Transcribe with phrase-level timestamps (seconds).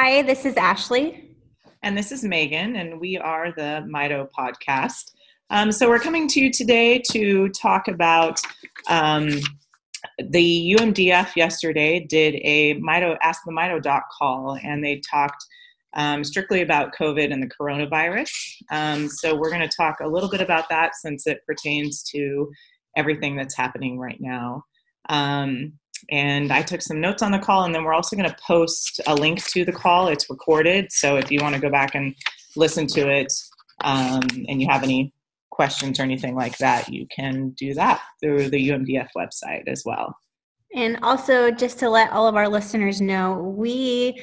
[0.00, 1.34] Hi, this is Ashley.
[1.82, 5.10] And this is Megan, and we are the Mito podcast.
[5.50, 8.40] Um, so we're coming to you today to talk about
[8.88, 9.28] um,
[10.20, 15.44] the UMDF yesterday did a Mito Ask the Mito Doc call, and they talked
[15.94, 18.30] um, strictly about COVID and the coronavirus.
[18.70, 22.48] Um, so we're going to talk a little bit about that since it pertains to
[22.96, 24.62] everything that's happening right now.
[25.08, 25.72] Um,
[26.10, 29.00] and I took some notes on the call, and then we're also going to post
[29.06, 30.08] a link to the call.
[30.08, 32.14] It's recorded, so if you want to go back and
[32.56, 33.32] listen to it,
[33.84, 35.12] um, and you have any
[35.50, 40.16] questions or anything like that, you can do that through the UMDF website as well.
[40.74, 44.22] And also, just to let all of our listeners know, we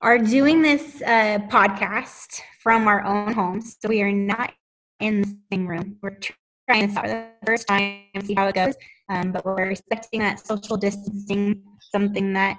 [0.00, 3.76] are doing this uh, podcast from our own homes.
[3.80, 4.52] So we are not
[5.00, 5.98] in the same room.
[6.02, 6.18] We're
[6.68, 8.74] trying this out for the first time, and see how it goes.
[9.08, 12.58] Um, but we're respecting that social distancing, something that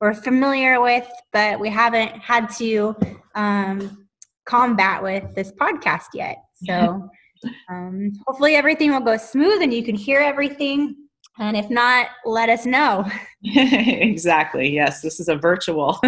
[0.00, 2.96] we're familiar with, but we haven't had to
[3.34, 4.06] um,
[4.46, 6.38] combat with this podcast yet.
[6.64, 7.08] So
[7.70, 10.96] um, hopefully everything will go smooth and you can hear everything.
[11.38, 13.04] And if not, let us know.
[13.44, 14.68] exactly.
[14.68, 15.98] Yes, this is a virtual,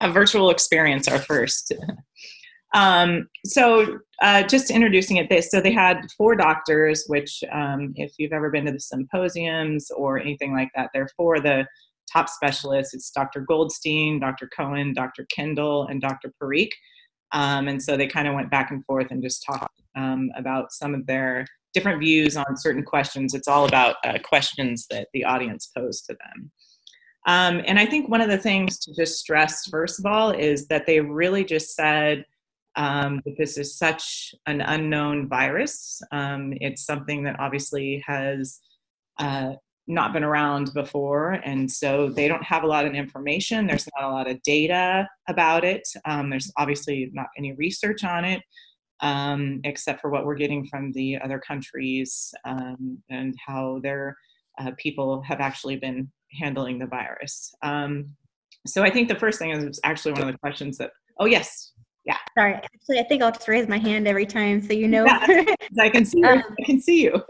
[0.00, 1.08] a virtual experience.
[1.08, 1.72] Our first.
[2.74, 8.12] Um, so uh, just introducing it, they, so they had four doctors, which um, if
[8.18, 11.66] you've ever been to the symposiums or anything like that, they're four the
[12.12, 12.94] top specialists.
[12.94, 13.40] It's Dr.
[13.40, 14.48] Goldstein, Dr.
[14.56, 15.26] Cohen, Dr.
[15.34, 16.32] Kendall, and Dr.
[16.40, 16.72] Parikh.
[17.32, 20.72] Um, and so they kind of went back and forth and just talked um, about
[20.72, 23.34] some of their different views on certain questions.
[23.34, 26.50] It's all about uh, questions that the audience posed to them.
[27.26, 30.66] Um, and I think one of the things to just stress, first of all, is
[30.68, 32.24] that they really just said,
[32.78, 36.00] um, that this is such an unknown virus.
[36.12, 38.60] Um, it's something that obviously has
[39.18, 39.54] uh,
[39.88, 43.66] not been around before, and so they don't have a lot of information.
[43.66, 45.86] There's not a lot of data about it.
[46.04, 48.42] Um, there's obviously not any research on it,
[49.00, 54.16] um, except for what we're getting from the other countries um, and how their
[54.60, 56.08] uh, people have actually been
[56.38, 57.52] handling the virus.
[57.62, 58.14] Um,
[58.68, 61.72] so I think the first thing is actually one of the questions that, oh, yes,
[62.08, 62.16] yeah.
[62.36, 62.54] Sorry.
[62.54, 65.04] Actually, I think I'll just raise my hand every time so you know.
[65.04, 66.26] Yeah, I can see you.
[66.26, 67.22] Um, I can see you.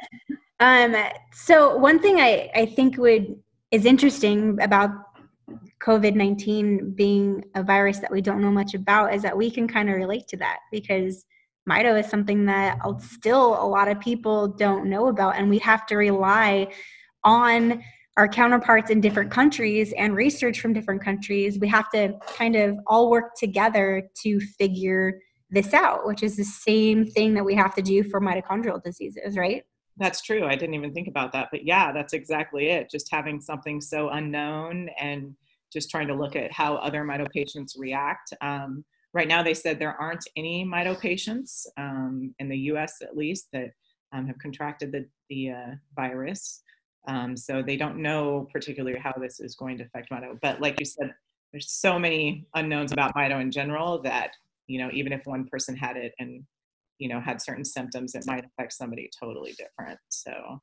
[0.60, 0.94] um,
[1.32, 3.36] so one thing I, I think would
[3.72, 4.90] is interesting about
[5.84, 9.66] COVID nineteen being a virus that we don't know much about is that we can
[9.66, 11.26] kind of relate to that because
[11.68, 15.84] Mito is something that still a lot of people don't know about, and we have
[15.86, 16.68] to rely
[17.24, 17.82] on
[18.16, 22.78] our counterparts in different countries and research from different countries, we have to kind of
[22.86, 25.18] all work together to figure
[25.50, 29.36] this out, which is the same thing that we have to do for mitochondrial diseases,
[29.36, 29.62] right?
[29.96, 30.46] That's true.
[30.46, 31.48] I didn't even think about that.
[31.50, 32.90] But yeah, that's exactly it.
[32.90, 35.34] Just having something so unknown and
[35.72, 38.32] just trying to look at how other mito patients react.
[38.40, 43.16] Um, right now, they said there aren't any mito patients um, in the US at
[43.16, 43.70] least that
[44.12, 46.62] um, have contracted the, the uh, virus.
[47.08, 50.38] Um, so they don't know particularly how this is going to affect Mito.
[50.40, 51.12] But like you said,
[51.52, 54.30] there's so many unknowns about Mito in general that,
[54.66, 56.44] you know, even if one person had it and,
[56.98, 59.98] you know, had certain symptoms, it might affect somebody totally different.
[60.08, 60.60] So,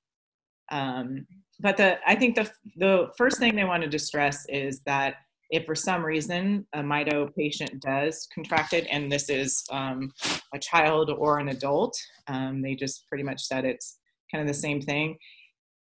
[0.71, 1.27] um,
[1.59, 5.15] but the, I think the, the first thing they wanted to stress is that
[5.49, 10.11] if for some reason a Mito patient does contract it, and this is um,
[10.53, 11.97] a child or an adult,
[12.27, 13.97] um, they just pretty much said it's
[14.31, 15.17] kind of the same thing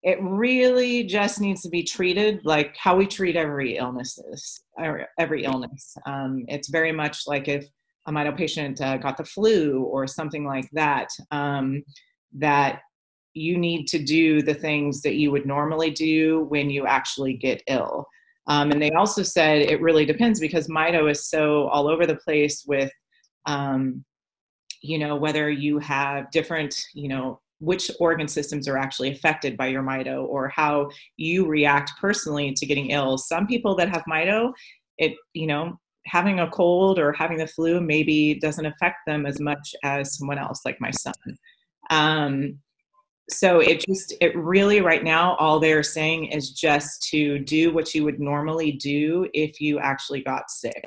[0.06, 4.62] it really just needs to be treated like how we treat every illnesses
[5.18, 5.96] every illness.
[6.06, 7.66] Um, it's very much like if
[8.06, 11.82] a mito patient uh, got the flu or something like that um,
[12.38, 12.82] that
[13.34, 17.60] you need to do the things that you would normally do when you actually get
[17.66, 18.06] ill.
[18.46, 22.14] Um, and they also said it really depends because mito is so all over the
[22.16, 22.92] place with
[23.46, 24.04] um,
[24.82, 29.66] you know whether you have different you know which organ systems are actually affected by
[29.66, 33.16] your mito or how you react personally to getting ill.
[33.16, 34.52] Some people that have mito
[34.98, 39.40] it you know having a cold or having the flu maybe doesn't affect them as
[39.40, 41.12] much as someone else like my son.
[41.90, 42.58] Um,
[43.28, 47.92] so it just it really right now all they're saying is just to do what
[47.92, 50.84] you would normally do if you actually got sick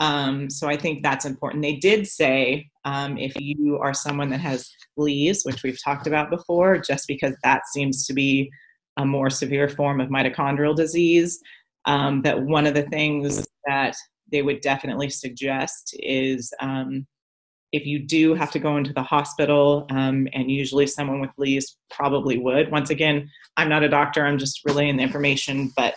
[0.00, 1.62] um, so I think that's important.
[1.62, 6.30] They did say um, if you are someone that has Leigh's, which we've talked about
[6.30, 8.50] before, just because that seems to be
[8.96, 11.38] a more severe form of mitochondrial disease,
[11.84, 13.94] um, that one of the things that
[14.32, 17.06] they would definitely suggest is um,
[17.72, 21.76] if you do have to go into the hospital, um, and usually someone with Leigh's
[21.90, 22.70] probably would.
[22.70, 25.94] Once again, I'm not a doctor, I'm just relaying the information, but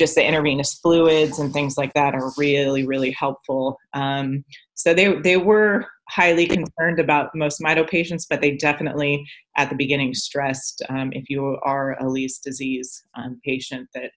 [0.00, 3.78] just the intravenous fluids and things like that are really, really helpful.
[3.92, 4.42] Um,
[4.74, 9.22] so they, they were highly concerned about most mito patients, but they definitely
[9.58, 14.10] at the beginning stressed um, if you are a Leigh disease um, patient that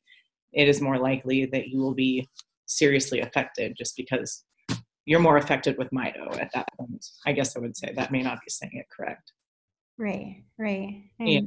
[0.54, 2.28] it is more likely that you will be
[2.66, 4.46] seriously affected just because
[5.06, 7.06] you're more affected with mito at that point.
[7.26, 9.34] I guess I would say that may not be saying it correct.
[9.98, 11.04] Right, right.
[11.20, 11.42] Yeah.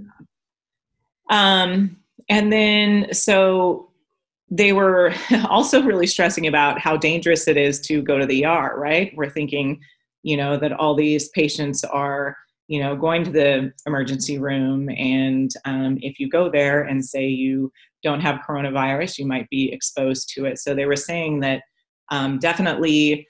[1.31, 1.97] Um,
[2.29, 3.91] and then so
[4.50, 5.12] they were
[5.48, 9.12] also really stressing about how dangerous it is to go to the ER, right?
[9.16, 9.81] We're thinking,
[10.22, 12.37] you know, that all these patients are,
[12.69, 14.88] you know, going to the emergency room.
[14.90, 17.72] And um, if you go there and say you
[18.02, 20.58] don't have coronavirus, you might be exposed to it.
[20.58, 21.62] So they were saying that
[22.10, 23.26] um, definitely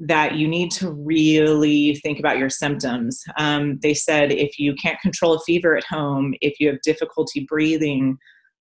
[0.00, 3.22] that you need to really think about your symptoms.
[3.36, 7.46] Um, they said if you can't control a fever at home, if you have difficulty
[7.48, 8.16] breathing,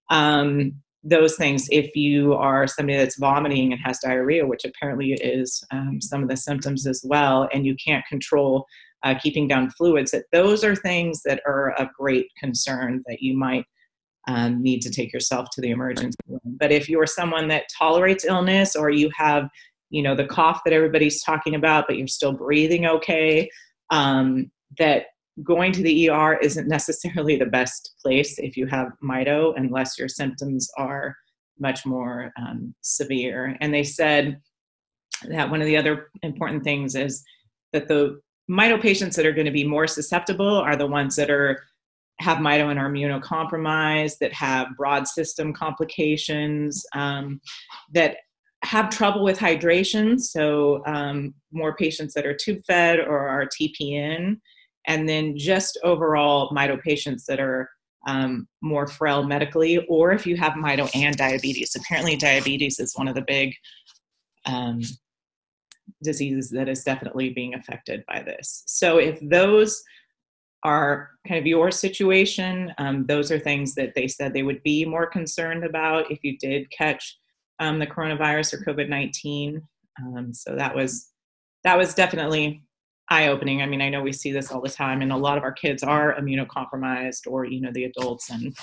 [0.09, 0.73] um,
[1.07, 5.99] those things, if you are somebody that's vomiting and has diarrhea, which apparently is um,
[6.01, 8.65] some of the symptoms as well, and you can't control
[9.03, 13.37] uh, keeping down fluids, that those are things that are of great concern that you
[13.37, 13.65] might
[14.27, 16.57] um, need to take yourself to the emergency room.
[16.59, 19.47] But if you're someone that tolerates illness or you have
[19.89, 23.49] you know the cough that everybody's talking about but you're still breathing okay
[23.89, 25.05] um, that
[25.43, 30.07] going to the er isn't necessarily the best place if you have mito unless your
[30.07, 31.15] symptoms are
[31.59, 33.57] much more um, severe.
[33.61, 34.39] And they said
[35.29, 37.23] that one of the other important things is
[37.73, 38.19] that the
[38.49, 41.63] mito patients that are going to be more susceptible are the ones that are
[42.19, 47.39] have mito and are immunocompromised, that have broad system complications, um,
[47.93, 48.17] that
[48.63, 54.39] have trouble with hydration, so um, more patients that are tube fed or are TPN,
[54.87, 57.69] and then just overall mito patients that are
[58.07, 61.75] um, more frail medically, or if you have mito and diabetes.
[61.75, 63.53] Apparently, diabetes is one of the big
[64.45, 64.81] um,
[66.03, 68.63] diseases that is definitely being affected by this.
[68.65, 69.83] So, if those
[70.63, 74.85] are kind of your situation, um, those are things that they said they would be
[74.85, 77.17] more concerned about if you did catch
[77.59, 79.61] um, the coronavirus or COVID nineteen.
[80.01, 81.11] Um, so that was
[81.63, 82.63] that was definitely
[83.09, 83.61] eye opening.
[83.61, 85.51] I mean, I know we see this all the time, and a lot of our
[85.51, 88.55] kids are immunocompromised, or you know, the adults and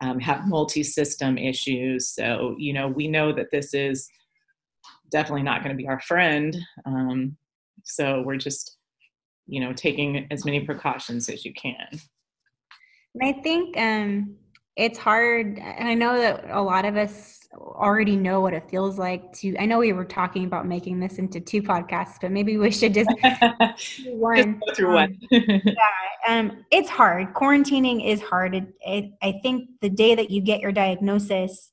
[0.00, 2.08] um, have multi system issues.
[2.08, 4.08] So you know, we know that this is
[5.10, 6.56] definitely not going to be our friend.
[6.86, 7.36] Um,
[7.84, 8.78] so we're just
[9.46, 12.00] you know taking as many precautions as you can.
[13.14, 14.36] And I think um,
[14.76, 18.98] it's hard, and I know that a lot of us already know what it feels
[18.98, 22.56] like to i know we were talking about making this into two podcasts but maybe
[22.56, 23.10] we should just
[24.06, 24.36] one.
[24.36, 25.18] Just go through one.
[25.30, 25.72] Yeah
[26.26, 27.34] um it's hard.
[27.34, 28.54] Quarantining is hard.
[28.54, 31.70] It, it, i think the day that you get your diagnosis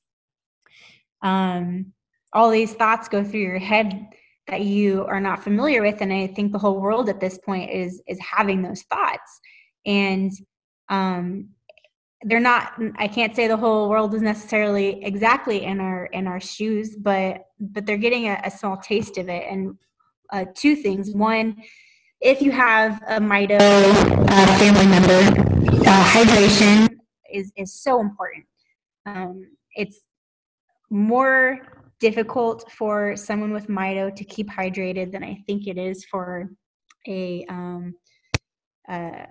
[1.22, 1.92] um
[2.32, 4.08] all these thoughts go through your head
[4.46, 7.70] that you are not familiar with and i think the whole world at this point
[7.70, 9.40] is is having those thoughts.
[9.86, 10.32] And
[10.88, 11.50] um
[12.24, 16.40] they're not i can't say the whole world is necessarily exactly in our in our
[16.40, 19.44] shoes but but they're getting a, a small taste of it.
[19.48, 19.76] And
[20.32, 21.12] uh, two things.
[21.12, 21.62] One
[22.20, 25.18] if you have a mito uh, family member
[25.86, 26.98] uh, hydration
[27.32, 28.44] is is so important.
[29.06, 30.00] Um, it's
[30.90, 31.60] more
[32.00, 36.50] difficult for someone with mito to keep hydrated than i think it is for
[37.06, 37.94] a um,
[38.88, 39.26] uh,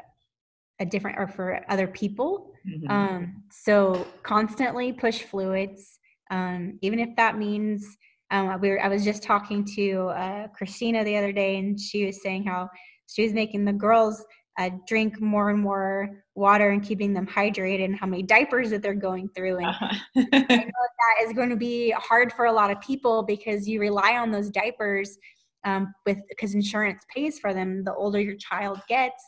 [0.80, 2.54] a different or for other people.
[2.68, 2.90] Mm-hmm.
[2.90, 6.00] Um, so constantly push fluids,
[6.32, 7.98] um, even if that means
[8.32, 12.06] um, we were, I was just talking to uh, Christina the other day, and she
[12.06, 12.70] was saying how
[13.08, 14.24] she was making the girls
[14.60, 18.82] uh, drink more and more water and keeping them hydrated, and how many diapers that
[18.82, 19.58] they're going through.
[19.58, 19.96] And uh-huh.
[20.18, 23.80] I know that is going to be hard for a lot of people because you
[23.80, 25.18] rely on those diapers
[25.66, 27.84] um, with because insurance pays for them.
[27.84, 29.24] The older your child gets,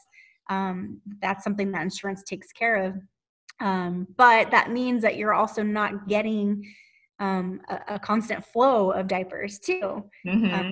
[0.51, 2.95] um, that's something that insurance takes care of.
[3.61, 6.65] Um, but that means that you're also not getting
[7.19, 10.03] um, a, a, constant flow of diapers too.
[10.27, 10.53] Mm-hmm.
[10.53, 10.71] Um,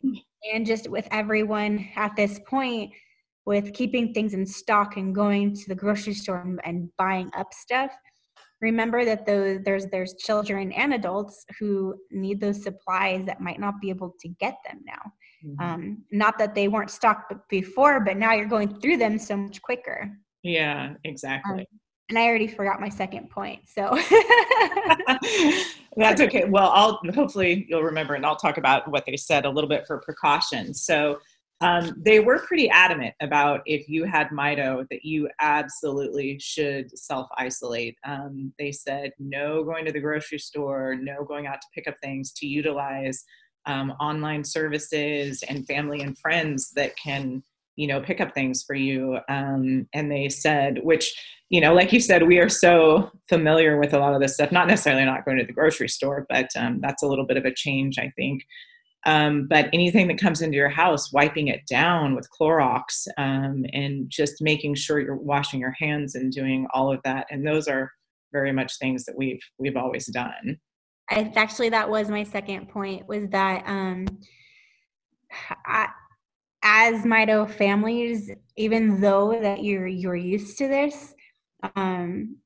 [0.52, 2.92] and just with everyone at this point,
[3.46, 7.54] with keeping things in stock and going to the grocery store and, and buying up
[7.54, 7.92] stuff,
[8.62, 13.80] remember that those, there's there's children and adults who need those supplies that might not
[13.80, 15.14] be able to get them now.
[15.46, 15.62] Mm-hmm.
[15.62, 19.62] Um, not that they weren't stocked before, but now you're going through them so much
[19.62, 20.12] quicker.
[20.44, 21.62] Yeah, exactly.
[21.62, 21.66] Um,
[22.10, 23.92] and I already forgot my second point, so
[25.96, 26.46] that's okay.
[26.50, 29.86] Well, I'll hopefully you'll remember, and I'll talk about what they said a little bit
[29.86, 30.82] for precautions.
[30.82, 31.20] So
[31.62, 37.28] Um, they were pretty adamant about if you had Mito that you absolutely should self
[37.38, 37.98] isolate.
[38.06, 41.96] Um, they said no going to the grocery store, no going out to pick up
[42.02, 43.26] things, to utilize
[43.70, 47.44] um, online services and family and friends that can
[47.76, 49.20] you know pick up things for you.
[49.30, 51.14] Um, and they said which
[51.50, 54.52] you know like you said we are so familiar with a lot of this stuff
[54.52, 57.46] not necessarily not going to the grocery store but um, that's a little bit of
[57.46, 58.44] a change i think.
[59.06, 64.10] Um, but anything that comes into your house wiping it down with clorox um, and
[64.10, 67.26] just making sure you're washing your hands and doing all of that.
[67.32, 67.94] And those are
[68.34, 70.60] very much things that we've we've always done
[71.10, 74.06] I, actually that was my second point was that um
[75.66, 75.88] I,
[76.64, 81.14] as Mito families, even though that you're you're used to this,
[81.76, 82.38] um,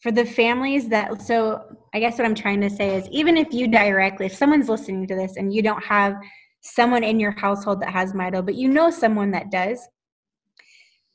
[0.00, 1.62] for the families that so
[1.94, 5.06] I guess what I'm trying to say is even if you directly, if someone's listening
[5.08, 6.14] to this and you don't have
[6.60, 9.80] someone in your household that has Mito, but you know someone that does,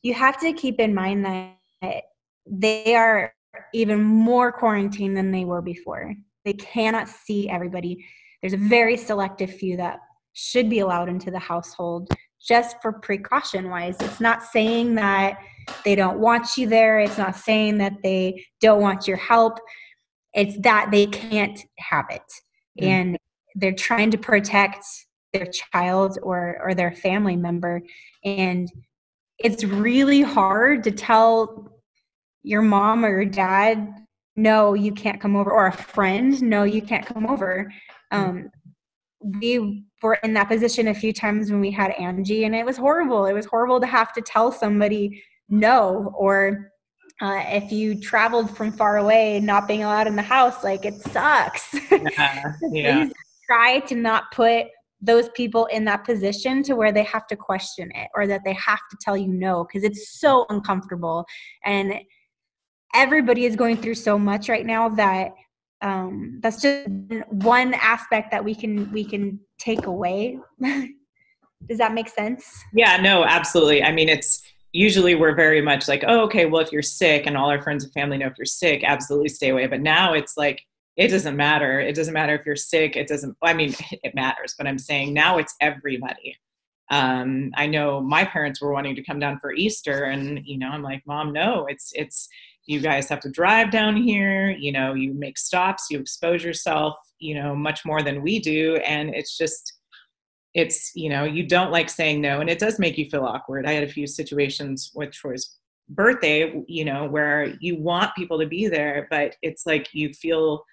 [0.01, 2.03] you have to keep in mind that
[2.45, 3.33] they are
[3.73, 6.15] even more quarantined than they were before.
[6.45, 8.05] They cannot see everybody.
[8.41, 9.99] There's a very selective few that
[10.33, 12.09] should be allowed into the household
[12.41, 13.95] just for precaution wise.
[13.99, 15.37] It's not saying that
[15.85, 19.59] they don't want you there, it's not saying that they don't want your help.
[20.33, 22.21] It's that they can't have it.
[22.79, 22.87] Mm-hmm.
[22.87, 23.17] And
[23.55, 24.85] they're trying to protect
[25.33, 27.81] their child or or their family member
[28.25, 28.69] and
[29.39, 31.81] it's really hard to tell
[32.43, 33.93] your mom or your dad
[34.35, 37.71] no you can't come over or a friend no you can't come over
[38.11, 38.49] um,
[39.21, 42.77] we were in that position a few times when we had Angie, and it was
[42.77, 43.25] horrible.
[43.25, 46.71] It was horrible to have to tell somebody no, or
[47.21, 50.95] uh, if you traveled from far away, not being allowed in the house, like it
[51.01, 51.75] sucks.
[51.91, 53.09] Yeah, yeah.
[53.47, 54.67] try to not put
[55.01, 58.53] those people in that position to where they have to question it or that they
[58.53, 61.25] have to tell you no because it's so uncomfortable
[61.65, 61.93] and
[62.93, 65.33] everybody is going through so much right now that
[65.81, 66.87] um, that's just
[67.29, 70.37] one aspect that we can we can take away.
[70.61, 72.63] Does that make sense?
[72.73, 73.83] Yeah no absolutely.
[73.83, 74.41] I mean it's
[74.73, 77.83] usually we're very much like oh okay well if you're sick and all our friends
[77.83, 79.67] and family know if you're sick absolutely stay away.
[79.67, 80.61] But now it's like
[80.97, 81.79] it doesn't matter.
[81.79, 82.95] It doesn't matter if you're sick.
[82.95, 86.37] It doesn't i mean it matters but i'm saying now it's everybody.
[86.89, 90.67] Um, i know my parents were wanting to come down for easter and you know
[90.67, 92.27] i'm like mom no it's it's
[92.67, 96.95] you guys have to drive down here you know you make stops you expose yourself
[97.21, 98.75] you know much more than we do.
[98.77, 99.73] And it's just
[100.53, 102.41] it's you know you don't like saying no.
[102.41, 103.65] And it does make you feel awkward.
[103.65, 105.57] I had a few situations with troy's
[105.89, 110.63] birthday you know where you want people to be there but it's like you feel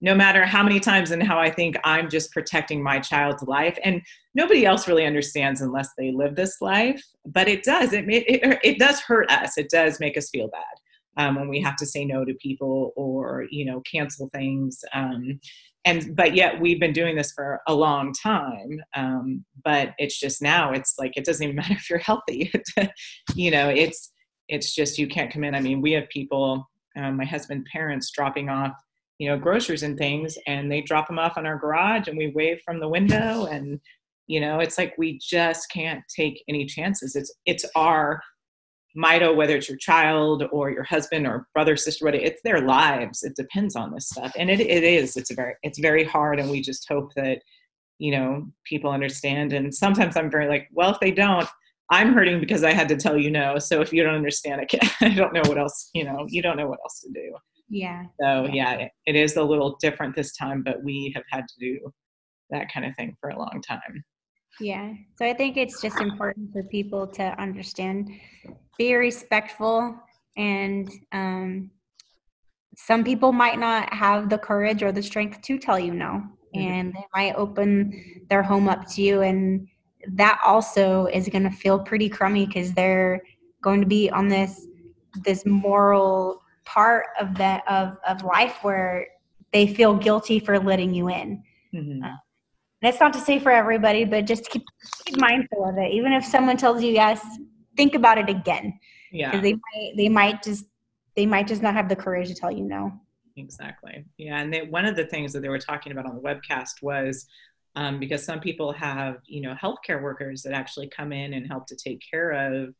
[0.00, 3.76] no matter how many times and how i think i'm just protecting my child's life
[3.82, 4.00] and
[4.36, 8.78] nobody else really understands unless they live this life but it does it, it, it
[8.78, 9.58] does hurt us.
[9.58, 10.62] It does make us feel bad
[11.16, 15.38] um, when we have to say no to people or you know cancel things um,
[15.84, 20.40] and but yet we've been doing this for a long time um, but it's just
[20.40, 22.52] now it's like it doesn't even matter if you're healthy.
[23.34, 24.12] You know it's
[24.48, 25.54] it's just you can't come in.
[25.54, 28.72] I mean we have people um, my husband's parents dropping off
[29.18, 32.32] you know groceries and things and they drop them off in our garage and we
[32.34, 33.80] wave from the window and
[34.26, 37.16] you know it's like we just can't take any chances.
[37.16, 38.20] It's it's our
[38.96, 43.22] Mito, whether it's your child or your husband or brother, sister, whatever, it's their lives.
[43.22, 44.32] It depends on this stuff.
[44.36, 46.38] And it, it is, it's very, it's very hard.
[46.38, 47.38] And we just hope that,
[47.98, 49.52] you know, people understand.
[49.52, 51.48] And sometimes I'm very like, well, if they don't,
[51.90, 53.58] I'm hurting because I had to tell you no.
[53.58, 56.42] So if you don't understand, I, can't, I don't know what else, you know, you
[56.42, 57.34] don't know what else to do.
[57.68, 58.04] Yeah.
[58.20, 61.54] So yeah, it, it is a little different this time, but we have had to
[61.58, 61.78] do
[62.50, 64.04] that kind of thing for a long time.
[64.60, 64.94] Yeah.
[65.18, 68.10] So I think it's just important for people to understand,
[68.78, 69.96] be respectful,
[70.36, 71.70] and um,
[72.76, 76.06] some people might not have the courage or the strength to tell you no,
[76.54, 76.60] mm-hmm.
[76.60, 79.68] and they might open their home up to you, and
[80.08, 83.22] that also is going to feel pretty crummy because they're
[83.62, 84.66] going to be on this
[85.24, 89.06] this moral part of that of of life where
[89.52, 91.42] they feel guilty for letting you in.
[91.74, 92.02] Mm-hmm.
[92.02, 92.16] Uh,
[92.82, 94.64] and it's not to say for everybody, but just keep,
[95.04, 95.92] keep mindful of it.
[95.92, 97.24] Even if someone tells you yes,
[97.76, 98.78] think about it again.
[99.12, 99.40] Yeah.
[99.40, 100.64] They might they might just
[101.14, 102.92] they might just not have the courage to tell you no.
[103.36, 104.04] Exactly.
[104.18, 104.40] Yeah.
[104.40, 107.26] And they, one of the things that they were talking about on the webcast was
[107.76, 111.66] um, because some people have, you know, healthcare workers that actually come in and help
[111.68, 112.74] to take care of,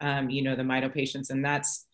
[0.00, 1.30] um, you know, the mito patients.
[1.30, 1.85] And that's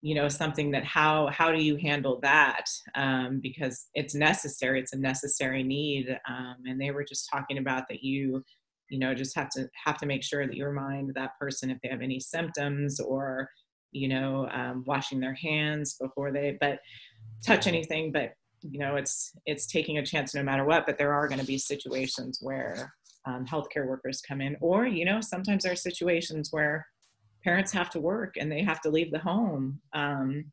[0.00, 2.64] you know something that how how do you handle that?
[2.94, 7.84] Um, because it's necessary it's a necessary need um, and they were just talking about
[7.88, 8.44] that you
[8.88, 11.78] you know just have to have to make sure that you remind that person if
[11.82, 13.48] they have any symptoms or
[13.92, 16.78] you know um, washing their hands before they but
[17.44, 21.14] touch anything but you know it's it's taking a chance no matter what but there
[21.14, 22.92] are going to be situations where
[23.26, 26.86] um, healthcare workers come in or you know sometimes there are situations where
[27.44, 30.44] parents have to work and they have to leave the home um,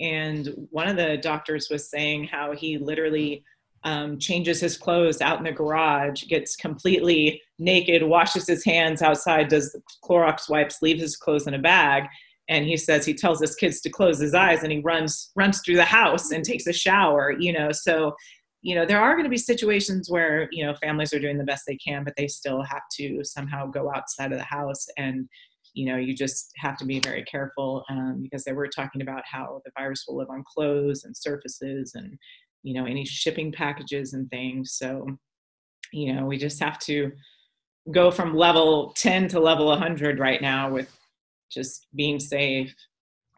[0.00, 3.44] and one of the doctors was saying how he literally
[3.84, 9.48] um, changes his clothes out in the garage, gets completely naked, washes his hands outside,
[9.48, 12.04] does the Clorox wipes, leaves his clothes in a bag.
[12.48, 15.60] And he says he tells his kids to close his eyes and he runs runs
[15.60, 17.72] through the house and takes a shower, you know.
[17.72, 18.14] So,
[18.60, 21.44] you know, there are going to be situations where, you know, families are doing the
[21.44, 25.26] best they can, but they still have to somehow go outside of the house and
[25.74, 29.22] you know you just have to be very careful um, because they were talking about
[29.30, 32.16] how the virus will live on clothes and surfaces and
[32.62, 34.72] you know any shipping packages and things.
[34.72, 35.06] So
[35.92, 37.12] you know we just have to
[37.90, 40.96] go from level 10 to level 100 right now with
[41.50, 42.74] just being safe.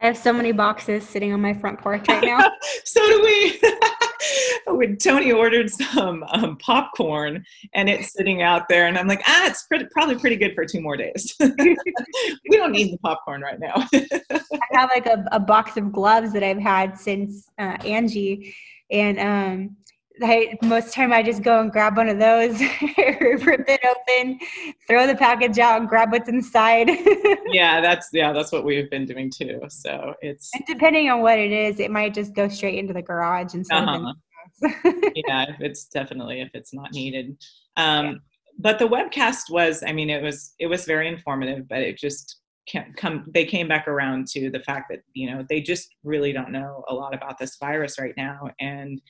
[0.01, 2.51] I have so many boxes sitting on my front porch right now.
[2.85, 3.61] So do we
[4.75, 7.45] when Tony ordered some um, popcorn
[7.75, 10.65] and it's sitting out there, and I'm like, ah, it's pretty, probably pretty good for
[10.65, 11.35] two more days.
[11.41, 13.75] we don't need the popcorn right now.
[13.95, 18.55] I have like a, a, box of gloves that I've had since uh, Angie,
[18.91, 19.77] and um,
[20.23, 24.39] I, most time I just go and grab one of those, rip it open,
[24.89, 26.89] throw the package out, and grab what's inside.
[27.47, 29.61] yeah, that's yeah, that's what we've been doing too.
[29.69, 33.03] So it's and depending on what it is, it might just go straight into the
[33.03, 34.15] garage instead uh-huh.
[35.15, 37.37] yeah, it's definitely if it's not needed.
[37.77, 38.15] Um, yeah.
[38.59, 42.39] But the webcast was, I mean, it was it was very informative, but it just
[42.67, 46.33] can't come they came back around to the fact that you know they just really
[46.33, 49.01] don't know a lot about this virus right now and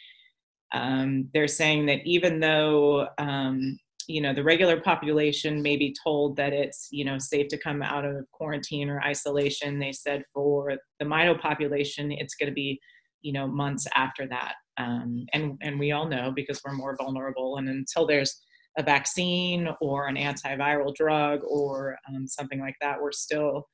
[0.72, 6.36] um, they're saying that even though um, you know the regular population may be told
[6.36, 10.74] that it's you know safe to come out of quarantine or isolation they said for
[10.98, 12.78] the mito population it's going to be
[13.26, 17.56] you know months after that um, and and we all know because we're more vulnerable
[17.56, 18.40] and until there's
[18.76, 23.68] a vaccine or an antiviral drug or um, something like that, we're still,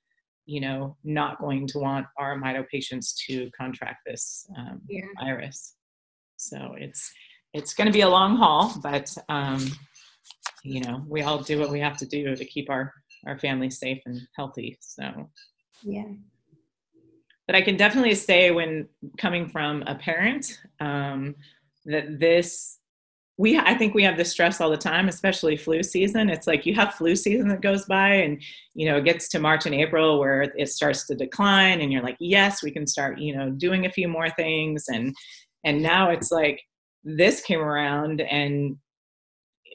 [0.46, 5.02] you know, not going to want our mito patients to contract this um, yeah.
[5.20, 5.74] virus.
[6.36, 7.12] So it's
[7.52, 9.70] it's going to be a long haul, but um,
[10.64, 12.92] you know, we all do what we have to do to keep our
[13.26, 14.78] our families safe and healthy.
[14.80, 15.30] So
[15.82, 16.04] yeah.
[17.52, 18.88] But I can definitely say, when
[19.18, 21.34] coming from a parent, um,
[21.84, 22.78] that this
[23.36, 26.30] we i think we have the stress all the time especially flu season.
[26.30, 28.42] It's like you have flu season that goes by and
[28.74, 32.02] you know it gets to march and april where it starts to decline and you're
[32.02, 34.86] like yes we can start you know doing a few more things.
[34.88, 35.14] And
[35.64, 36.62] and now it's like
[37.04, 38.76] this came around and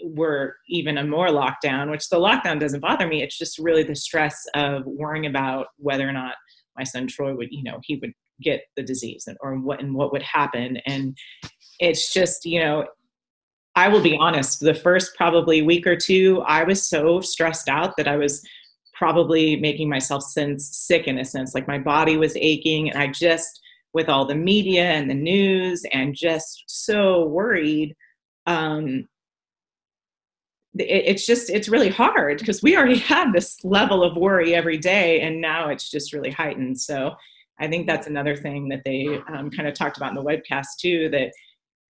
[0.04, 3.22] we're even a more lockdown which the lockdown doesn't bother me.
[3.22, 6.36] It's just really the stress of worrying about whether or not
[6.78, 9.94] my son troy would you know he would get the disease and, or what and
[9.94, 11.18] what would happen and
[11.80, 12.86] it's just you know
[13.78, 17.96] I will be honest, the first probably week or two, I was so stressed out
[17.98, 18.42] that I was
[18.96, 21.54] probably making myself sense sick in a sense.
[21.54, 23.62] Like my body was aching, and I just,
[23.94, 27.96] with all the media and the news, and just so worried.
[28.48, 29.08] Um,
[30.80, 35.22] it's just it's really hard because we already have this level of worry every day,
[35.22, 36.80] and now it's just really heightened.
[36.80, 37.16] So
[37.60, 40.78] I think that's another thing that they um, kind of talked about in the webcast
[40.80, 41.10] too.
[41.10, 41.32] That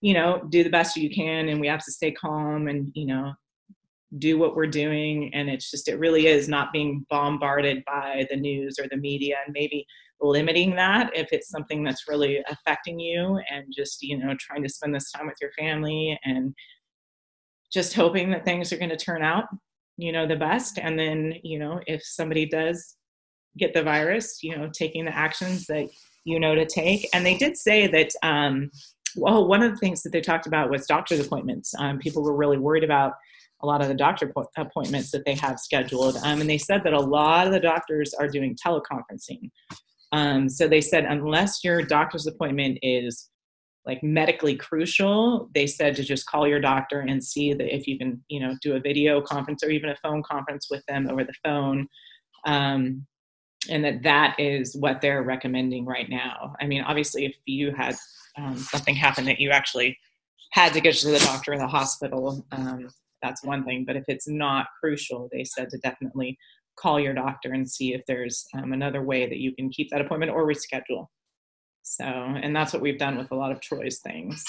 [0.02, 3.06] you know do the best you can and we have to stay calm and you
[3.06, 3.34] know
[4.20, 8.38] do what we're doing and it's just it really is not being bombarded by the
[8.38, 9.86] news or the media and maybe
[10.22, 14.70] limiting that if it's something that's really affecting you and just you know trying to
[14.70, 16.54] spend this time with your family and
[17.72, 19.46] just hoping that things are going to turn out
[19.98, 22.96] you know the best and then you know if somebody does
[23.58, 25.88] get the virus you know taking the actions that
[26.24, 28.70] you know to take and they did say that um
[29.18, 31.74] well, one of the things that they talked about was doctor's appointments.
[31.78, 33.14] Um, people were really worried about
[33.62, 36.18] a lot of the doctor appointments that they have scheduled.
[36.18, 39.50] Um, and they said that a lot of the doctors are doing teleconferencing.
[40.12, 43.30] Um, so they said, unless your doctor's appointment is
[43.88, 47.98] like medically crucial, they said to just call your doctor and see that if you
[47.98, 51.24] can, you know, do a video conference or even a phone conference with them over
[51.24, 51.88] the phone.
[52.46, 53.08] Um,
[53.70, 56.54] and that that is what they're recommending right now.
[56.62, 57.96] I mean, obviously, if you had
[58.38, 59.98] um, something happen that you actually
[60.52, 62.90] had to get to the doctor in the hospital, um,
[63.22, 63.86] that's one thing.
[63.86, 66.38] But if it's not crucial, they said to definitely
[66.78, 70.02] call your doctor and see if there's um, another way that you can keep that
[70.02, 71.08] appointment or reschedule.
[71.88, 74.44] So, and that's what we've done with a lot of Troy's things.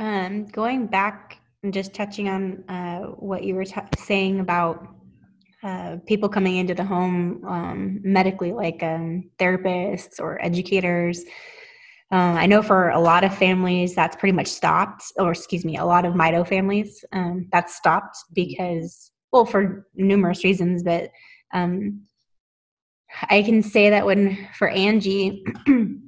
[0.00, 4.88] Um, going back and just touching on uh, what you were t- saying about
[5.62, 11.24] uh, people coming into the home um, medically, like um, therapists or educators.
[12.10, 15.76] Um, I know for a lot of families that's pretty much stopped, or excuse me,
[15.76, 21.10] a lot of Mito families um, that's stopped because, well, for numerous reasons, but
[21.54, 22.02] um,
[23.30, 26.00] I can say that when for Angie, and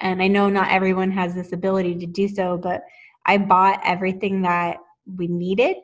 [0.00, 2.82] I know not everyone has this ability to do so, but
[3.26, 4.78] I bought everything that
[5.16, 5.76] we needed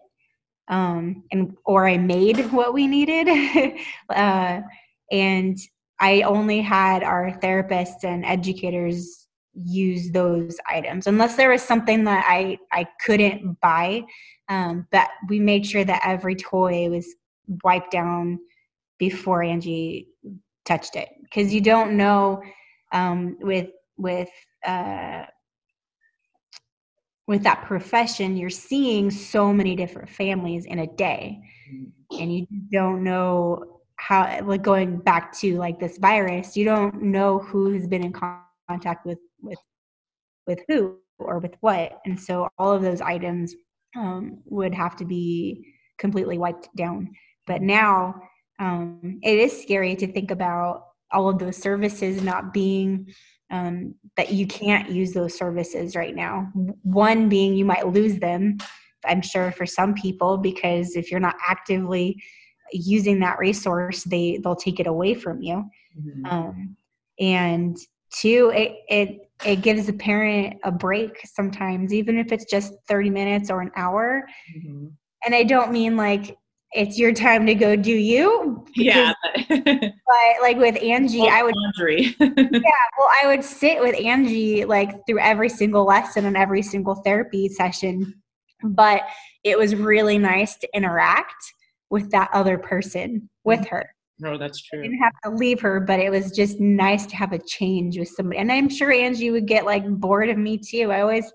[0.68, 3.28] um, and or I made what we needed.
[4.10, 4.60] uh,
[5.10, 5.58] and
[6.00, 12.24] I only had our therapists and educators use those items unless there was something that
[12.26, 14.02] I I couldn't buy.
[14.48, 17.06] Um, but we made sure that every toy was
[17.62, 18.38] wiped down
[18.98, 20.08] before Angie
[20.64, 22.42] touched it because you don't know
[22.92, 24.30] um, with with
[24.66, 25.24] uh,
[27.26, 31.40] with that profession you're seeing so many different families in a day.
[32.18, 37.38] And you don't know how like going back to like this virus you don't know
[37.38, 38.12] who's been in
[38.68, 39.58] contact with with
[40.46, 41.98] with who or with what.
[42.04, 43.54] And so all of those items
[43.96, 47.10] um, would have to be completely wiped down.
[47.46, 48.20] But now
[48.62, 53.12] um, it is scary to think about all of those services not being
[53.50, 56.48] um, that you can't use those services right now.
[56.82, 58.58] One being you might lose them,
[59.04, 62.22] I'm sure for some people, because if you're not actively
[62.72, 65.64] using that resource, they they'll take it away from you.
[66.00, 66.26] Mm-hmm.
[66.26, 66.76] Um,
[67.18, 67.76] and
[68.14, 73.10] two, it it it gives a parent a break sometimes, even if it's just 30
[73.10, 74.24] minutes or an hour.
[74.56, 74.86] Mm-hmm.
[75.26, 76.36] And I don't mean like
[76.74, 78.64] it's your time to go do you.
[78.74, 79.12] yeah.
[79.48, 79.92] but
[80.40, 82.16] like with Angie, I would laundry.
[82.20, 82.26] yeah,
[82.98, 87.48] well, I would sit with Angie like through every single lesson and every single therapy
[87.48, 88.14] session.
[88.64, 89.02] But
[89.44, 91.52] it was really nice to interact
[91.90, 93.76] with that other person with mm-hmm.
[93.76, 93.90] her.
[94.18, 94.78] No, that's true.
[94.78, 97.98] I didn't have to leave her, but it was just nice to have a change
[97.98, 98.38] with somebody.
[98.38, 100.92] And I'm sure Angie would get like bored of me too.
[100.92, 101.30] I always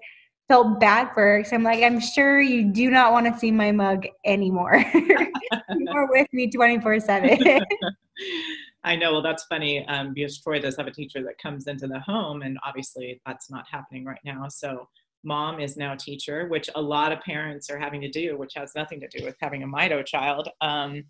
[0.47, 3.51] felt bad for her because I'm like, I'm sure you do not want to see
[3.51, 4.83] my mug anymore.
[4.93, 7.39] You're with me 24 7.
[8.83, 9.11] I know.
[9.11, 12.41] Well, that's funny um, because Troy does have a teacher that comes into the home,
[12.41, 14.47] and obviously that's not happening right now.
[14.47, 14.87] So,
[15.23, 18.53] mom is now a teacher, which a lot of parents are having to do, which
[18.55, 20.47] has nothing to do with having a Mito child.
[20.61, 21.03] Um,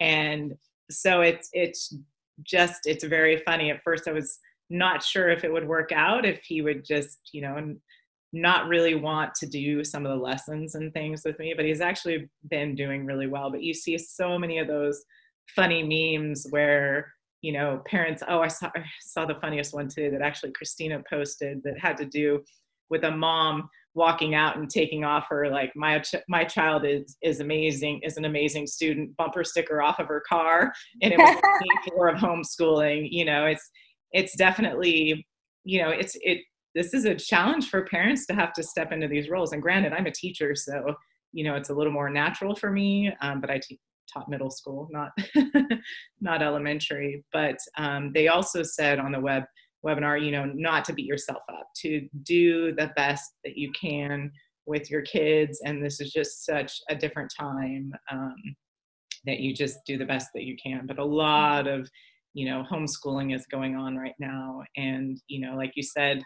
[0.00, 0.54] and
[0.90, 1.94] so it's it's
[2.42, 3.70] just it's very funny.
[3.70, 4.38] At first, I was
[4.70, 7.76] not sure if it would work out if he would just you know
[8.34, 11.80] not really want to do some of the lessons and things with me, but he's
[11.80, 13.50] actually been doing really well.
[13.50, 15.04] But you see so many of those
[15.54, 20.08] funny memes where you know parents oh I saw I saw the funniest one today
[20.10, 22.42] that actually Christina posted that had to do
[22.90, 27.40] with a mom walking out and taking off her like my my child is is
[27.40, 31.36] amazing is an amazing student bumper sticker off of her car and it was
[31.86, 33.70] the of homeschooling you know it's
[34.12, 35.24] it's definitely
[35.64, 36.40] you know it's it
[36.74, 39.52] this is a challenge for parents to have to step into these roles.
[39.52, 40.94] And granted, I'm a teacher, so
[41.32, 43.12] you know it's a little more natural for me.
[43.20, 43.80] Um, but I te-
[44.12, 45.10] taught middle school, not
[46.20, 47.24] not elementary.
[47.32, 49.44] But um, they also said on the web
[49.84, 54.30] webinar, you know, not to beat yourself up, to do the best that you can
[54.66, 55.60] with your kids.
[55.64, 58.34] And this is just such a different time um,
[59.26, 60.86] that you just do the best that you can.
[60.86, 61.88] But a lot of
[62.34, 66.20] you know homeschooling is going on right now and you know like you said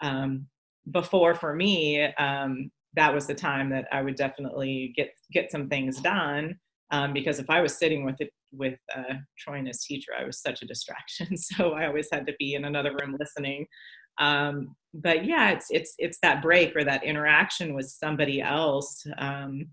[0.00, 0.46] um,
[0.90, 5.68] before for me um, that was the time that i would definitely get get some
[5.68, 6.54] things done
[6.90, 10.24] um, because if i was sitting with it with uh, troy and his teacher i
[10.24, 11.36] was such a distraction.
[11.36, 13.66] So i always had to be in another room listening.
[14.18, 19.66] Um, but yeah it's it's it's that break or that interaction with somebody else um,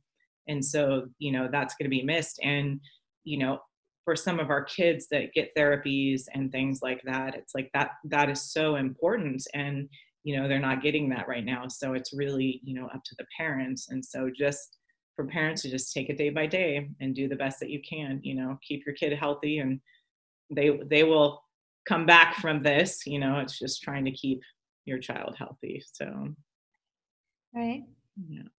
[0.47, 2.39] and so you know that's going to be missed.
[2.43, 2.79] And
[3.23, 3.59] you know
[4.05, 7.91] for some of our kids that get therapies and things like that it's like that
[8.05, 9.43] that is so important.
[9.53, 9.89] And
[10.27, 13.15] you know they're not getting that right now so it's really you know up to
[13.17, 14.75] the parents and so just
[15.15, 17.81] for parents to just take it day by day and do the best that you
[17.89, 19.79] can you know keep your kid healthy and
[20.53, 21.41] they they will
[21.87, 24.41] come back from this you know it's just trying to keep
[24.83, 26.29] your child healthy so.
[27.53, 27.83] Right.
[28.29, 28.49] Yeah.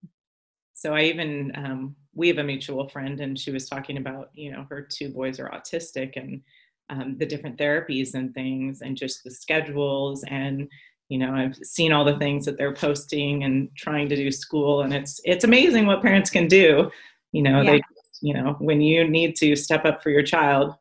[0.73, 4.51] So i even um, we have a mutual friend and she was talking about you
[4.51, 6.41] know her two boys are autistic and
[6.89, 10.67] um, the different therapies and things and just the schedules and
[11.09, 14.81] you know i've seen all the things that they're posting and trying to do school
[14.81, 16.89] and it's it's amazing what parents can do
[17.31, 17.71] you know yeah.
[17.71, 17.81] they
[18.21, 20.73] you know when you need to step up for your child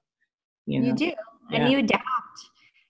[0.67, 1.13] you know you do
[1.53, 1.69] and yeah.
[1.69, 2.05] you adapt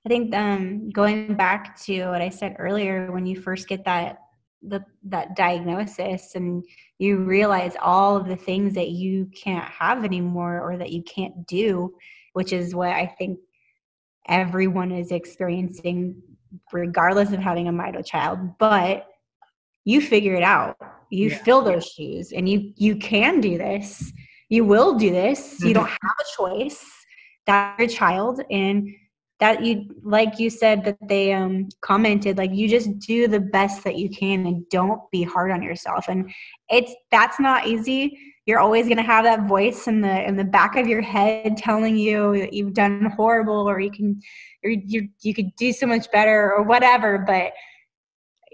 [0.05, 4.18] i think um going back to what i said earlier when you first get that
[4.62, 6.64] the, that diagnosis and
[6.98, 11.46] you realize all of the things that you can't have anymore or that you can't
[11.46, 11.94] do
[12.33, 13.38] which is what i think
[14.27, 16.20] everyone is experiencing
[16.73, 19.07] regardless of having a mito child but
[19.89, 20.77] you figure it out.
[21.11, 21.39] You yeah.
[21.39, 24.13] fill those shoes and you you can do this.
[24.51, 25.41] You will do this.
[25.41, 25.69] Mm-hmm.
[25.69, 26.85] you don't have a choice.
[27.47, 28.87] That's your child and
[29.41, 33.83] that you like you said that they um commented like you just do the best
[33.85, 36.05] that you can and don't be hard on yourself.
[36.09, 36.31] And
[36.69, 40.43] it's that's not easy you're always going to have that voice in the in the
[40.43, 44.19] back of your head telling you that you've done horrible or you can
[44.65, 47.53] or you you could do so much better or whatever but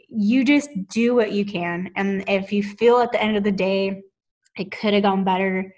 [0.08, 1.90] you just do what you can.
[1.96, 4.02] And if you feel at the end of the day
[4.58, 5.72] it could have gone better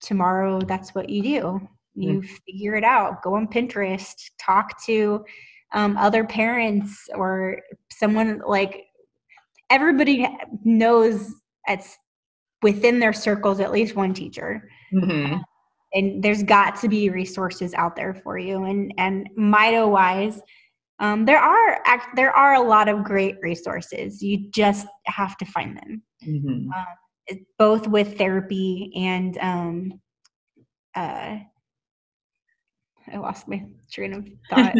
[0.00, 1.68] tomorrow that's what you do.
[1.96, 2.28] You mm.
[2.46, 3.22] figure it out.
[3.22, 4.30] Go on pinterest.
[4.40, 5.24] Talk to
[5.72, 8.84] um, other parents or someone like
[9.68, 10.28] everybody
[10.64, 11.34] knows
[11.66, 11.98] it's
[12.62, 15.36] within their circles at least one teacher mm-hmm.
[15.94, 20.40] and there's got to be resources out there for you and and mito wise
[21.00, 21.80] um, there are
[22.16, 26.68] there are a lot of great resources you just have to find them mm-hmm.
[26.74, 29.92] uh, both with therapy and um,
[30.96, 31.38] uh,
[33.12, 34.74] I lost my train of thought.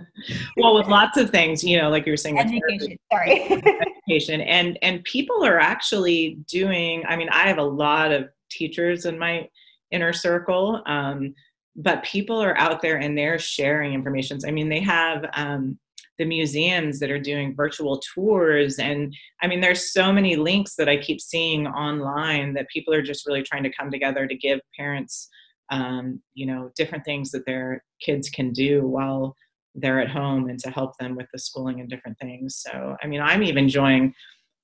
[0.56, 2.96] well, with lots of things, you know, like you were saying, education.
[3.12, 3.48] Sorry,
[4.08, 7.04] education, and and people are actually doing.
[7.08, 9.48] I mean, I have a lot of teachers in my
[9.90, 11.34] inner circle, um,
[11.76, 14.38] but people are out there and they're sharing information.
[14.46, 15.24] I mean, they have.
[15.34, 15.78] Um,
[16.16, 19.12] the museums that are doing virtual tours and
[19.42, 23.26] i mean there's so many links that i keep seeing online that people are just
[23.26, 25.28] really trying to come together to give parents
[25.70, 29.34] um, you know different things that their kids can do while
[29.74, 32.62] they're at home and to help them with the schooling and different things.
[32.66, 34.14] So i mean i'm even enjoying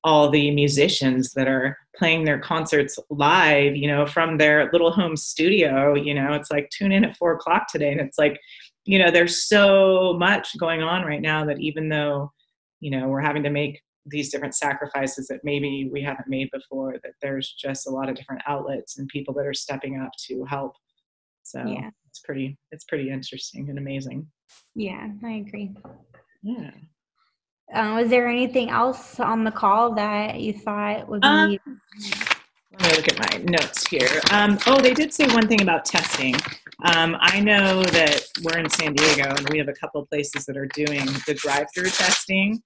[0.02, 5.14] all the musicians that are playing their concerts live you know from their little home
[5.14, 7.92] studio you know it's like tune in at four o'clock today.
[7.92, 8.38] And it's like
[8.84, 12.32] you know there's so much going on right now that even though
[12.80, 16.94] you know we're having to make these different sacrifices that maybe we haven't made before
[17.02, 20.44] that there's just a lot of different outlets and people that are stepping up to
[20.44, 20.74] help.
[21.42, 21.90] So yeah.
[22.10, 24.26] It's pretty it's pretty interesting and amazing.
[24.74, 25.70] Yeah, I agree.
[26.42, 26.72] Yeah.
[27.72, 31.28] Uh, was there anything else on the call that you thought would be?
[31.28, 31.58] Um,
[32.72, 34.20] let me look at my notes here.
[34.32, 36.34] Um, oh, they did say one thing about testing.
[36.94, 40.56] Um, I know that we're in San Diego and we have a couple places that
[40.56, 42.60] are doing the drive-through testing,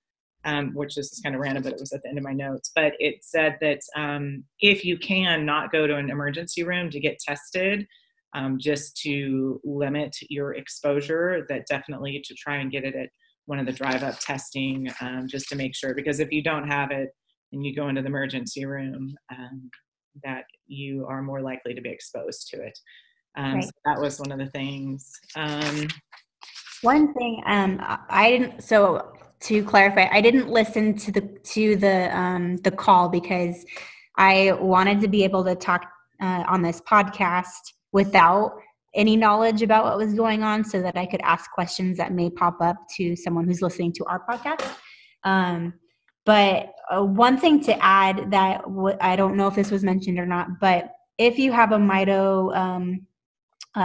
[0.44, 2.70] um, which is kind of random, but it was at the end of my notes.
[2.74, 7.00] But it said that um, if you can not go to an emergency room to
[7.00, 7.86] get tested,
[8.34, 13.08] um, just to limit your exposure, that definitely to try and get it at
[13.46, 15.94] one of the drive up testing um, just to make sure.
[15.94, 17.10] Because if you don't have it
[17.52, 19.70] and you go into the emergency room, um,
[20.22, 22.78] that you are more likely to be exposed to it.
[23.36, 23.64] Um, right.
[23.64, 25.10] So that was one of the things.
[25.36, 25.88] Um,
[26.82, 28.62] one thing um, I didn't.
[28.62, 33.64] So to clarify, I didn't listen to the to the um, the call because
[34.16, 35.86] I wanted to be able to talk
[36.22, 38.56] uh, on this podcast without
[38.94, 42.28] any knowledge about what was going on so that I could ask questions that may
[42.28, 44.68] pop up to someone who's listening to our podcast.
[45.22, 45.74] Um,
[46.26, 48.62] but uh, one thing to add that
[49.00, 52.54] I don't know if this was mentioned or not, but if you have a Mito
[52.56, 53.06] um,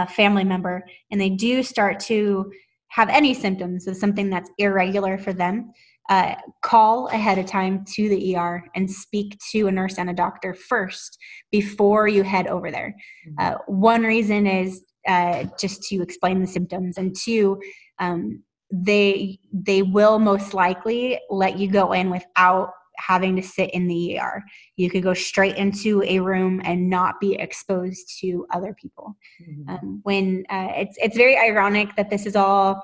[0.08, 2.50] family member and they do start to
[2.88, 5.72] have any symptoms of something that's irregular for them,
[6.10, 10.12] uh, call ahead of time to the ER and speak to a nurse and a
[10.12, 11.16] doctor first
[11.52, 12.96] before you head over there.
[13.28, 13.54] Mm-hmm.
[13.54, 17.60] Uh, one reason is uh, just to explain the symptoms, and two,
[18.00, 18.42] um,
[18.72, 24.18] they they will most likely let you go in without having to sit in the
[24.18, 24.42] ER.
[24.76, 29.16] You could go straight into a room and not be exposed to other people.
[29.40, 29.70] Mm-hmm.
[29.70, 32.82] Um, when uh, it's it's very ironic that this is all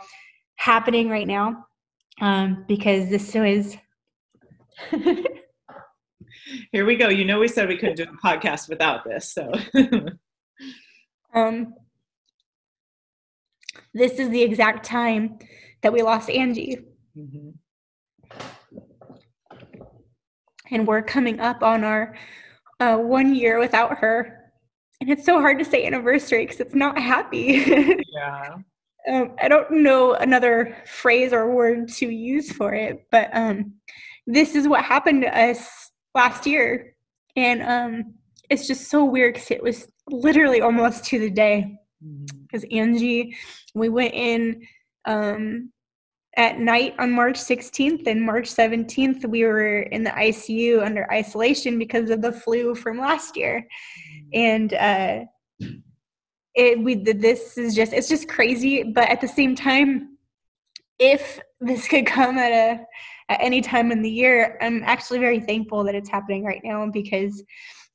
[0.56, 1.66] happening right now
[2.20, 3.76] um, because this is.
[6.72, 7.08] Here we go.
[7.08, 9.52] You know, we said we couldn't do a podcast without this, so.
[11.34, 11.74] um,
[13.94, 15.38] this is the exact time
[15.82, 16.78] that we lost Angie.
[17.16, 17.50] Mm-hmm.
[20.70, 22.16] And we're coming up on our
[22.80, 24.52] uh, one year without her.
[25.00, 27.64] And it's so hard to say anniversary because it's not happy.
[28.12, 28.56] yeah
[29.08, 33.74] um, I don't know another phrase or word to use for it, but um,
[34.26, 36.94] this is what happened to us last year,
[37.36, 38.14] and um,
[38.50, 41.76] it's just so weird because it was literally almost to the day.
[42.42, 42.78] Because mm-hmm.
[42.78, 43.36] Angie,
[43.74, 44.62] we went in
[45.06, 45.70] um,
[46.36, 51.78] at night on March 16th and March 17th, we were in the ICU under isolation
[51.78, 53.66] because of the flu from last year.
[54.34, 55.20] And uh,
[56.56, 60.16] it we this is just it's just crazy, but at the same time,
[60.98, 62.84] if this could come at a
[63.28, 66.88] at any time in the year, I'm actually very thankful that it's happening right now
[66.90, 67.44] because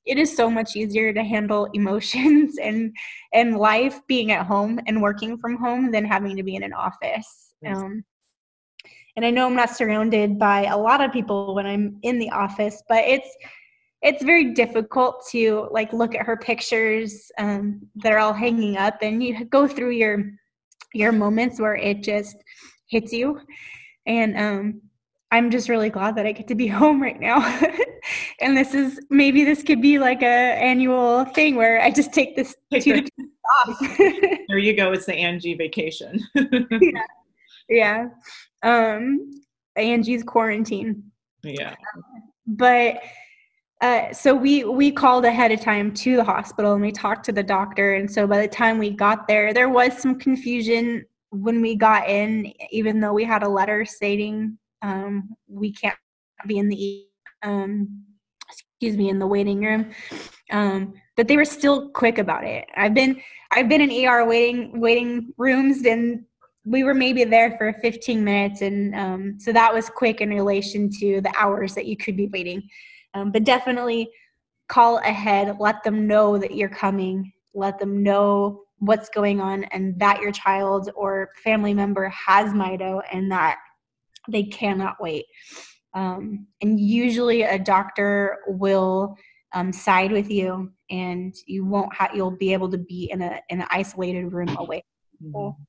[0.06, 2.96] it is so much easier to handle emotions and
[3.34, 6.74] and life being at home and working from home than having to be in an
[6.74, 7.56] office.
[7.66, 8.04] Um,
[9.16, 12.30] and I know I'm not surrounded by a lot of people when I'm in the
[12.30, 13.28] office, but it's
[14.02, 18.98] it's very difficult to like look at her pictures um, that are all hanging up,
[19.02, 20.24] and you go through your
[20.94, 22.36] your moments where it just
[22.88, 23.40] hits you.
[24.06, 24.82] And um,
[25.32, 27.40] I'm just really glad that I get to be home right now.
[28.42, 32.36] and this is maybe this could be like a annual thing where I just take
[32.36, 33.06] this two
[33.68, 33.80] off.
[34.48, 34.92] there you go.
[34.92, 36.20] It's the Angie vacation.
[36.36, 37.06] yeah.
[37.70, 38.08] Yeah.
[38.64, 39.32] Um,
[39.76, 41.04] Angie's quarantine.
[41.44, 41.76] Yeah.
[42.46, 43.02] But
[43.82, 47.32] uh, so we we called ahead of time to the hospital and we talked to
[47.32, 47.96] the doctor.
[47.96, 52.08] And so by the time we got there there was some confusion when we got
[52.08, 55.98] in even though we had a letter stating um, we can't
[56.48, 57.06] be in the
[57.44, 58.04] um,
[58.48, 59.92] excuse me in the waiting room.
[60.52, 62.66] Um, but they were still quick about it.
[62.76, 66.24] I've been i've been in er waiting waiting rooms and
[66.66, 70.90] we were maybe there for 15 minutes and um, so that was quick in relation
[71.00, 72.62] to the hours that you could be waiting
[73.14, 74.10] um, but definitely
[74.68, 79.98] call ahead let them know that you're coming let them know what's going on and
[80.00, 83.60] that your child or family member has mito and that
[84.28, 85.26] they cannot wait.
[85.94, 89.16] Um, and usually a doctor will
[89.54, 93.42] um, side with you and you won't have you'll be able to be in a
[93.50, 94.84] in an isolated room away.
[95.22, 95.62] Mm-hmm.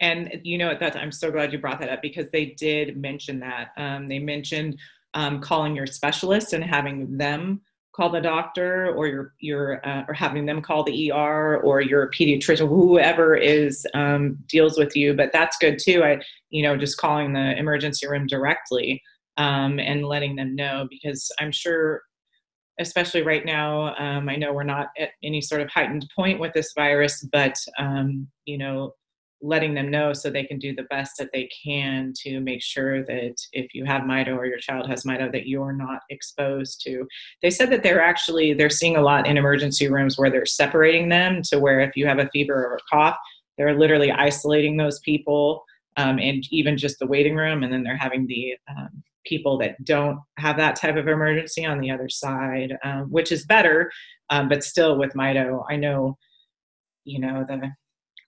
[0.00, 2.96] and you know at that i'm so glad you brought that up because they did
[2.96, 3.68] mention that.
[3.76, 4.76] Um, they mentioned
[5.14, 7.60] um, calling your specialist and having them
[7.92, 12.10] call the doctor or your your uh, or having them call the ER or your
[12.10, 15.14] pediatrician whoever is um, deals with you.
[15.14, 16.02] But that's good too.
[16.04, 16.20] I
[16.50, 19.02] you know just calling the emergency room directly
[19.36, 22.02] um, and letting them know because I'm sure
[22.78, 26.52] especially right now um, I know we're not at any sort of heightened point with
[26.54, 28.94] this virus but um, you know
[29.42, 33.04] letting them know so they can do the best that they can to make sure
[33.04, 37.06] that if you have mito or your child has mito that you're not exposed to
[37.42, 41.08] they said that they're actually they're seeing a lot in emergency rooms where they're separating
[41.08, 43.16] them to where if you have a fever or a cough
[43.56, 45.64] they're literally isolating those people
[45.96, 49.82] um, and even just the waiting room and then they're having the um, people that
[49.84, 53.90] don't have that type of emergency on the other side um, which is better
[54.28, 56.16] um, but still with mito i know
[57.04, 57.70] you know the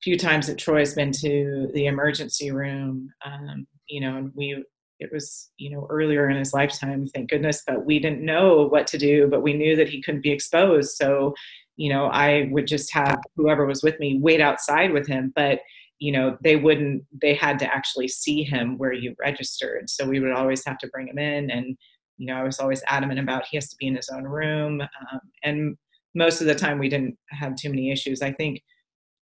[0.03, 4.65] few times that Troy's been to the emergency room, um, you know, and we,
[4.99, 8.87] it was, you know, earlier in his lifetime, thank goodness, but we didn't know what
[8.88, 10.97] to do, but we knew that he couldn't be exposed.
[10.97, 11.35] So,
[11.77, 15.61] you know, I would just have whoever was with me wait outside with him, but,
[15.99, 19.88] you know, they wouldn't, they had to actually see him where you registered.
[19.88, 21.51] So we would always have to bring him in.
[21.51, 21.77] And,
[22.19, 24.81] you know, I was always adamant about he has to be in his own room.
[24.81, 25.77] Um, and
[26.15, 28.21] most of the time we didn't have too many issues.
[28.21, 28.62] I think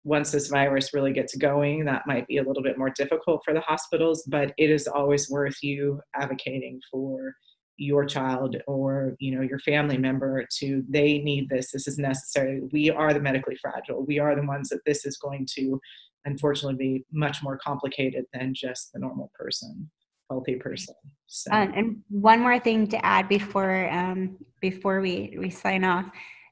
[0.04, 3.54] once this virus really gets going, that might be a little bit more difficult for
[3.54, 7.36] the hospitals, but it is always worth you advocating for
[7.78, 12.62] your child or you know your family member to they need this this is necessary.
[12.74, 14.06] We are the medically fragile.
[14.06, 15.80] We are the ones that this is going to
[16.26, 19.90] unfortunately be much more complicated than just the normal person
[20.30, 20.96] healthy person.
[21.28, 21.52] So.
[21.52, 26.06] Um, and one more thing to add before um, before we we sign off.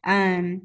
[0.03, 0.63] Um,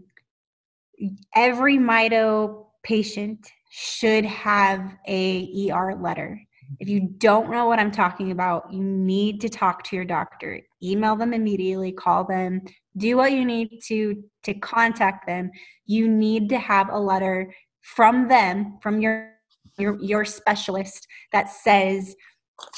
[1.34, 6.40] every mito patient should have a ER letter.
[6.80, 10.60] If you don't know what I'm talking about, you need to talk to your doctor.
[10.82, 12.62] Email them immediately, call them,
[12.96, 15.50] do what you need to to contact them.
[15.86, 19.32] You need to have a letter from them, from your
[19.78, 22.14] your, your specialist that says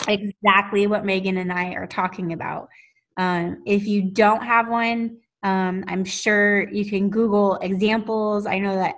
[0.08, 2.68] exactly what Megan and I are talking about.
[3.16, 8.46] Um, if you don't have one, um, I'm sure you can Google examples.
[8.46, 8.94] I know that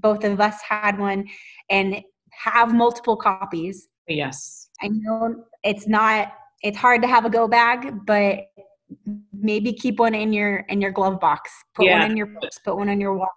[0.00, 1.26] both of us had one
[1.70, 3.88] and have multiple copies.
[4.08, 4.68] Yes.
[4.82, 6.32] I know it's not
[6.62, 8.40] it's hard to have a go bag, but
[9.32, 11.50] maybe keep one in your in your glove box.
[11.74, 12.00] Put yeah.
[12.00, 13.30] one in your purse, put one in your wallet.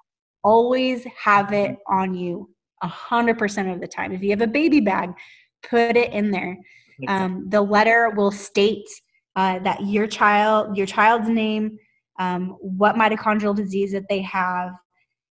[0.43, 2.49] Always have it on you
[2.83, 4.11] a hundred percent of the time.
[4.11, 5.11] If you have a baby bag,
[5.63, 6.57] put it in there.
[7.09, 8.87] Um, the letter will state
[9.35, 11.77] uh, that your child, your child's name,
[12.19, 14.71] um, what mitochondrial disease that they have,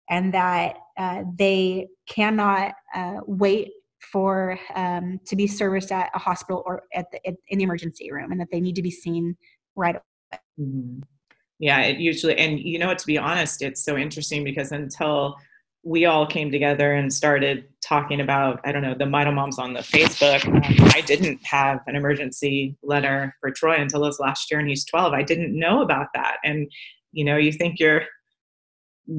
[0.10, 3.72] and that uh, they cannot uh, wait
[4.12, 8.32] for um, to be serviced at a hospital or at the, in the emergency room,
[8.32, 9.36] and that they need to be seen
[9.76, 10.40] right away.
[10.60, 11.00] Mm-hmm.
[11.60, 15.38] Yeah, it usually, and you know, to be honest, it's so interesting because until
[15.84, 19.74] we all came together and started talking about i don't know the mito moms on
[19.74, 24.60] the facebook um, i didn't have an emergency letter for troy until his last year
[24.60, 26.72] and he's 12 i didn't know about that and
[27.12, 28.04] you know you think you're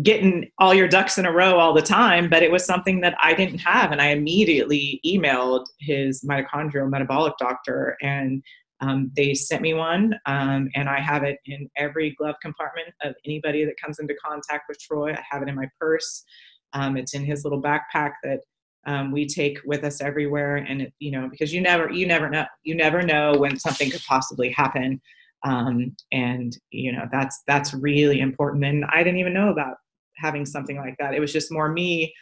[0.03, 3.15] getting all your ducks in a row all the time but it was something that
[3.23, 8.43] i didn't have and i immediately emailed his mitochondrial metabolic doctor and
[8.81, 13.15] um, they sent me one um, and i have it in every glove compartment of
[13.27, 15.13] anybody that comes into contact with troy.
[15.13, 16.25] I have it in my purse.
[16.73, 18.41] Um, it's in his little backpack that
[18.87, 22.29] um, we take with us everywhere, and it, you know because you never you never
[22.29, 25.01] know you never know when something could possibly happen,
[25.45, 28.65] um, and you know that's that's really important.
[28.65, 29.77] And I didn't even know about
[30.17, 31.15] having something like that.
[31.15, 32.13] It was just more me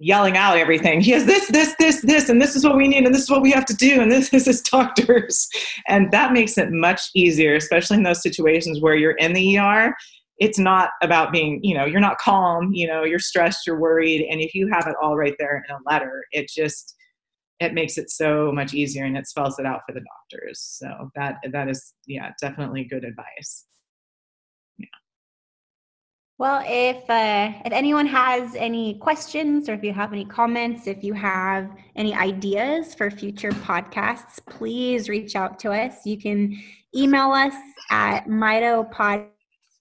[0.00, 1.00] yelling out everything.
[1.00, 3.30] He has this, this, this, this, and this is what we need, and this is
[3.30, 5.48] what we have to do, and this is doctors.
[5.88, 9.94] And that makes it much easier, especially in those situations where you're in the ER
[10.38, 14.26] it's not about being you know you're not calm you know you're stressed you're worried
[14.28, 16.93] and if you have it all right there in a letter it just
[17.64, 20.60] it makes it so much easier and it spells it out for the doctors.
[20.60, 23.66] So that that is yeah definitely good advice.
[24.78, 24.86] Yeah.
[26.38, 31.02] Well if uh, if anyone has any questions or if you have any comments if
[31.02, 36.06] you have any ideas for future podcasts please reach out to us.
[36.06, 36.56] You can
[36.94, 37.54] email us
[37.90, 39.28] at mitopod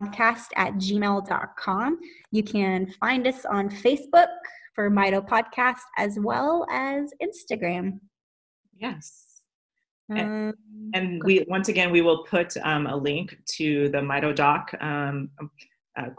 [0.01, 1.99] podcast at gmail.com.
[2.31, 4.27] You can find us on Facebook
[4.73, 7.99] for Mito Podcast as well as Instagram.
[8.77, 9.41] Yes.
[10.11, 10.53] Um,
[10.93, 15.29] and, we once again we will put um, a link to the Mito doc, um,
[15.97, 16.09] uh,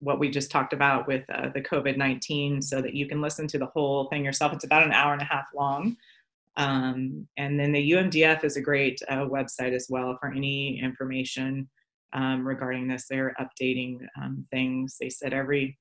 [0.00, 3.46] what we just talked about with uh, the COVID nineteen, so that you can listen
[3.48, 4.52] to the whole thing yourself.
[4.52, 5.96] It's about an hour and a half long.
[6.56, 11.68] Um, and then the UMDF is a great uh, website as well for any information
[12.14, 13.06] um, regarding this.
[13.08, 14.96] They're updating um, things.
[14.98, 15.76] They said every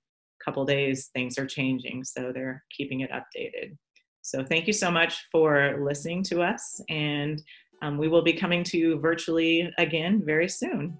[0.46, 3.76] couple days things are changing, so they're keeping it updated.
[4.22, 7.42] So thank you so much for listening to us, and
[7.82, 11.00] um, we will be coming to you virtually again very soon.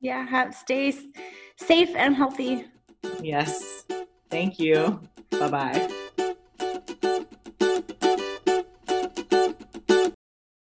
[0.00, 0.94] Yeah, have stay
[1.56, 2.66] safe and healthy.
[3.22, 3.84] Yes.
[4.30, 5.00] Thank you.
[5.30, 6.06] Bye bye.